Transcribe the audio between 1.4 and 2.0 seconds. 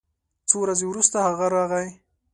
راغی